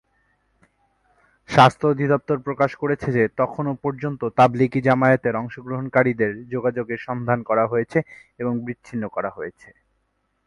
[1.49, 7.99] স্বাস্থ্য অধিদফতর প্রকাশ করেছে যে তখনও পর্যন্ত তাবলিগী জামায়াতের অংশগ্রহণকারীদের যোগাযোগের সন্ধান করা হয়েছে
[8.39, 9.69] এবং বিচ্ছিন্ন করা হয়েছে।